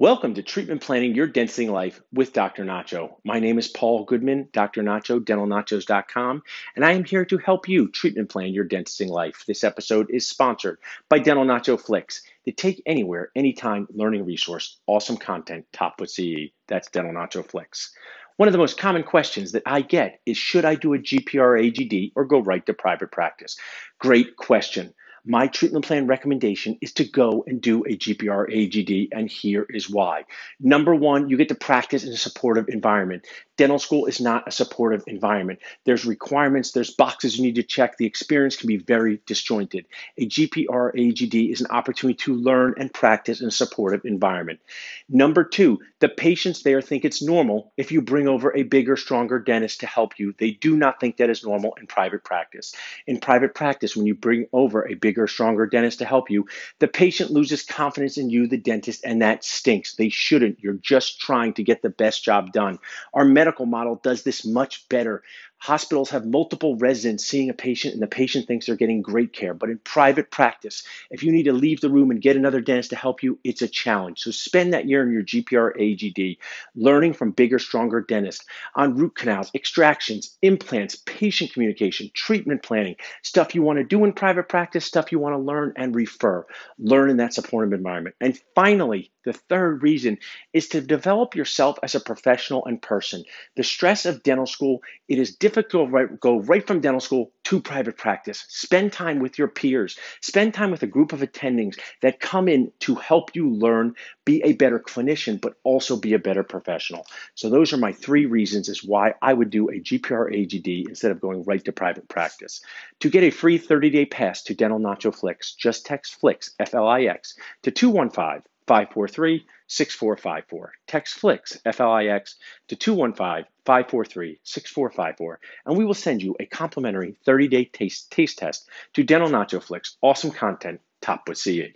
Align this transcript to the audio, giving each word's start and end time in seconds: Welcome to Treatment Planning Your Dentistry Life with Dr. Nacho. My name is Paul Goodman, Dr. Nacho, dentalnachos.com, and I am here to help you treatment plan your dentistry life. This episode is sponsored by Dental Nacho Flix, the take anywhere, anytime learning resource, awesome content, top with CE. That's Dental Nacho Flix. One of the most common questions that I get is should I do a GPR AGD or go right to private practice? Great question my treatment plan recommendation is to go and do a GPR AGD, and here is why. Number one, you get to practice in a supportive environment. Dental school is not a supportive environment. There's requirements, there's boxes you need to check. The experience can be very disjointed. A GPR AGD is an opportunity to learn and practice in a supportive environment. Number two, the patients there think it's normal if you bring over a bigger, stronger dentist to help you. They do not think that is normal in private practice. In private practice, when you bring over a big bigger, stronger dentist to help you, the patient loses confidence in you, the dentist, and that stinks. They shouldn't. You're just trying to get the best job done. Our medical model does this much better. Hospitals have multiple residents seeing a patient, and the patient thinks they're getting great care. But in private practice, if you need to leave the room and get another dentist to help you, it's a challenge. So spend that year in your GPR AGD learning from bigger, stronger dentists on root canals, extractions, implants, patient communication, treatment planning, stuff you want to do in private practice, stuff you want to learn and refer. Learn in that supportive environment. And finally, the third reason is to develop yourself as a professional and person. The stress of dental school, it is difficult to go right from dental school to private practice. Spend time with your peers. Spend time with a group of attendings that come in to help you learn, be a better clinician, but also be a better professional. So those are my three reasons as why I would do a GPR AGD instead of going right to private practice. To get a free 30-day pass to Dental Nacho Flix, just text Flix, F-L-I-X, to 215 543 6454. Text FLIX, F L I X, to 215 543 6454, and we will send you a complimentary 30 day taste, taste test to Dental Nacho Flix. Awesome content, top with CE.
Welcome 0.00 0.34
to 0.34 0.42
Treatment 0.42 0.80
Planning 0.80 1.14
Your 1.14 1.28
Dentistry 1.28 1.68
Life 1.68 2.00
with 2.12 2.32
Dr. 2.32 2.64
Nacho. 2.64 3.14
My 3.24 3.38
name 3.38 3.60
is 3.60 3.68
Paul 3.68 4.02
Goodman, 4.02 4.48
Dr. 4.52 4.82
Nacho, 4.82 5.20
dentalnachos.com, 5.20 6.42
and 6.74 6.84
I 6.84 6.94
am 6.94 7.04
here 7.04 7.24
to 7.26 7.38
help 7.38 7.68
you 7.68 7.88
treatment 7.92 8.28
plan 8.28 8.52
your 8.52 8.64
dentistry 8.64 9.06
life. 9.06 9.44
This 9.46 9.62
episode 9.62 10.10
is 10.10 10.28
sponsored 10.28 10.78
by 11.08 11.20
Dental 11.20 11.44
Nacho 11.44 11.80
Flix, 11.80 12.22
the 12.44 12.50
take 12.50 12.82
anywhere, 12.86 13.30
anytime 13.36 13.86
learning 13.94 14.24
resource, 14.24 14.80
awesome 14.88 15.16
content, 15.16 15.64
top 15.72 16.00
with 16.00 16.10
CE. 16.10 16.50
That's 16.66 16.90
Dental 16.90 17.12
Nacho 17.12 17.46
Flix. 17.46 17.94
One 18.36 18.48
of 18.48 18.52
the 18.52 18.58
most 18.58 18.78
common 18.78 19.04
questions 19.04 19.52
that 19.52 19.62
I 19.64 19.80
get 19.80 20.20
is 20.26 20.36
should 20.36 20.64
I 20.64 20.74
do 20.74 20.94
a 20.94 20.98
GPR 20.98 21.70
AGD 21.70 22.10
or 22.16 22.24
go 22.24 22.40
right 22.40 22.66
to 22.66 22.74
private 22.74 23.12
practice? 23.12 23.56
Great 24.00 24.34
question 24.34 24.92
my 25.26 25.46
treatment 25.46 25.86
plan 25.86 26.06
recommendation 26.06 26.76
is 26.82 26.92
to 26.92 27.04
go 27.04 27.44
and 27.46 27.60
do 27.60 27.82
a 27.84 27.96
GPR 27.96 28.46
AGD, 28.50 29.08
and 29.10 29.28
here 29.28 29.66
is 29.70 29.88
why. 29.88 30.24
Number 30.60 30.94
one, 30.94 31.30
you 31.30 31.38
get 31.38 31.48
to 31.48 31.54
practice 31.54 32.04
in 32.04 32.12
a 32.12 32.16
supportive 32.16 32.68
environment. 32.68 33.24
Dental 33.56 33.78
school 33.78 34.04
is 34.06 34.20
not 34.20 34.46
a 34.46 34.50
supportive 34.50 35.04
environment. 35.06 35.60
There's 35.84 36.04
requirements, 36.04 36.72
there's 36.72 36.90
boxes 36.90 37.38
you 37.38 37.44
need 37.44 37.54
to 37.54 37.62
check. 37.62 37.96
The 37.96 38.04
experience 38.04 38.56
can 38.56 38.66
be 38.66 38.76
very 38.76 39.20
disjointed. 39.26 39.86
A 40.18 40.26
GPR 40.26 40.94
AGD 40.94 41.50
is 41.50 41.60
an 41.62 41.68
opportunity 41.68 42.18
to 42.24 42.34
learn 42.34 42.74
and 42.76 42.92
practice 42.92 43.40
in 43.40 43.48
a 43.48 43.52
supportive 43.52 44.04
environment. 44.04 44.60
Number 45.08 45.44
two, 45.44 45.78
the 46.00 46.08
patients 46.08 46.62
there 46.62 46.82
think 46.82 47.04
it's 47.04 47.22
normal 47.22 47.72
if 47.76 47.92
you 47.92 48.02
bring 48.02 48.28
over 48.28 48.54
a 48.54 48.64
bigger, 48.64 48.96
stronger 48.96 49.38
dentist 49.38 49.80
to 49.80 49.86
help 49.86 50.18
you. 50.18 50.34
They 50.36 50.50
do 50.50 50.76
not 50.76 51.00
think 51.00 51.16
that 51.16 51.30
is 51.30 51.44
normal 51.44 51.74
in 51.80 51.86
private 51.86 52.24
practice. 52.24 52.74
In 53.06 53.20
private 53.20 53.54
practice, 53.54 53.96
when 53.96 54.06
you 54.06 54.14
bring 54.14 54.46
over 54.52 54.86
a 54.86 54.94
big 54.94 55.13
bigger, 55.14 55.26
stronger 55.28 55.66
dentist 55.66 56.00
to 56.00 56.04
help 56.04 56.28
you, 56.28 56.46
the 56.80 56.88
patient 56.88 57.30
loses 57.30 57.62
confidence 57.62 58.18
in 58.18 58.30
you, 58.30 58.48
the 58.48 58.56
dentist, 58.56 59.04
and 59.04 59.22
that 59.22 59.44
stinks. 59.44 59.94
They 59.94 60.08
shouldn't. 60.08 60.60
You're 60.60 60.74
just 60.74 61.20
trying 61.20 61.54
to 61.54 61.62
get 61.62 61.82
the 61.82 61.90
best 61.90 62.24
job 62.24 62.52
done. 62.52 62.78
Our 63.14 63.24
medical 63.24 63.66
model 63.66 64.00
does 64.02 64.24
this 64.24 64.44
much 64.44 64.88
better. 64.88 65.22
Hospitals 65.58 66.10
have 66.10 66.26
multiple 66.26 66.76
residents 66.76 67.24
seeing 67.24 67.48
a 67.48 67.54
patient, 67.54 67.94
and 67.94 68.02
the 68.02 68.06
patient 68.06 68.46
thinks 68.46 68.66
they're 68.66 68.76
getting 68.76 69.00
great 69.00 69.32
care. 69.32 69.54
But 69.54 69.70
in 69.70 69.78
private 69.78 70.30
practice, 70.30 70.82
if 71.10 71.22
you 71.22 71.32
need 71.32 71.44
to 71.44 71.54
leave 71.54 71.80
the 71.80 71.88
room 71.88 72.10
and 72.10 72.20
get 72.20 72.36
another 72.36 72.60
dentist 72.60 72.90
to 72.90 72.96
help 72.96 73.22
you, 73.22 73.38
it's 73.44 73.62
a 73.62 73.68
challenge. 73.68 74.20
So 74.20 74.30
spend 74.30 74.74
that 74.74 74.86
year 74.86 75.02
in 75.02 75.12
your 75.12 75.22
GPR 75.22 75.74
AGD 75.80 76.36
learning 76.76 77.14
from 77.14 77.30
bigger, 77.30 77.58
stronger 77.58 78.02
dentists 78.02 78.44
on 78.74 78.96
root 78.96 79.14
canals, 79.16 79.50
extractions, 79.54 80.36
implants, 80.42 80.96
patient 81.06 81.52
communication, 81.54 82.10
treatment 82.12 82.62
planning, 82.62 82.96
stuff 83.22 83.54
you 83.54 83.62
want 83.62 83.78
to 83.78 83.84
do 83.84 84.04
in 84.04 84.12
private 84.12 84.48
practice, 84.50 84.84
stuff 84.84 85.12
you 85.12 85.18
want 85.18 85.34
to 85.34 85.38
learn 85.38 85.72
and 85.76 85.94
refer. 85.94 86.44
Learn 86.78 87.08
in 87.08 87.16
that 87.16 87.32
supportive 87.32 87.72
environment. 87.72 88.16
And 88.20 88.38
finally, 88.54 89.12
the 89.24 89.32
third 89.32 89.82
reason 89.82 90.18
is 90.52 90.68
to 90.68 90.82
develop 90.82 91.34
yourself 91.34 91.78
as 91.82 91.94
a 91.94 92.00
professional 92.00 92.64
and 92.66 92.80
person. 92.80 93.24
The 93.56 93.64
stress 93.64 94.04
of 94.04 94.22
dental 94.22 94.46
school, 94.46 94.82
it 95.08 95.18
is 95.18 95.34
difficult 95.36 95.53
to 95.54 96.08
go 96.20 96.38
right 96.40 96.66
from 96.66 96.80
dental 96.80 97.00
school 97.00 97.32
to 97.44 97.60
private 97.60 97.96
practice. 97.96 98.44
Spend 98.48 98.92
time 98.92 99.18
with 99.18 99.38
your 99.38 99.48
peers. 99.48 99.98
Spend 100.20 100.54
time 100.54 100.70
with 100.70 100.82
a 100.82 100.86
group 100.86 101.12
of 101.12 101.20
attendings 101.20 101.78
that 102.02 102.20
come 102.20 102.48
in 102.48 102.72
to 102.80 102.94
help 102.94 103.34
you 103.34 103.50
learn, 103.50 103.94
be 104.24 104.42
a 104.44 104.52
better 104.52 104.78
clinician, 104.78 105.40
but 105.40 105.54
also 105.64 105.96
be 105.96 106.14
a 106.14 106.18
better 106.18 106.42
professional. 106.42 107.06
So 107.34 107.50
those 107.50 107.72
are 107.72 107.78
my 107.78 107.92
three 107.92 108.26
reasons 108.26 108.68
as 108.68 108.82
why 108.82 109.14
I 109.20 109.32
would 109.34 109.50
do 109.50 109.68
a 109.68 109.80
GPR 109.80 110.32
AGD 110.32 110.88
instead 110.88 111.10
of 111.10 111.20
going 111.20 111.44
right 111.44 111.64
to 111.64 111.72
private 111.72 112.08
practice. 112.08 112.60
To 113.00 113.10
get 113.10 113.24
a 113.24 113.30
free 113.30 113.58
30-day 113.58 114.06
pass 114.06 114.42
to 114.44 114.54
Dental 114.54 114.78
Nacho 114.78 115.14
Flix, 115.14 115.54
just 115.54 115.86
text 115.86 116.14
Flix, 116.20 116.54
F-L-I-X, 116.58 117.36
to 117.62 117.70
215 117.70 118.42
543 118.66 119.44
6454. 119.66 120.72
Text 120.86 121.14
FLIX, 121.18 121.60
F 121.64 121.80
L 121.80 121.92
I 121.92 122.06
X, 122.06 122.36
to 122.68 122.76
215 122.76 123.44
543 123.64 124.40
6454, 124.42 125.40
and 125.66 125.76
we 125.76 125.84
will 125.84 125.94
send 125.94 126.22
you 126.22 126.36
a 126.38 126.46
complimentary 126.46 127.16
30 127.24 127.48
day 127.48 127.64
taste, 127.64 128.10
taste 128.10 128.38
test 128.38 128.68
to 128.94 129.02
Dental 129.02 129.28
Nacho 129.28 129.62
Flix. 129.62 129.96
Awesome 130.02 130.30
content, 130.30 130.80
top 131.00 131.28
with 131.28 131.38
CE. 131.38 131.74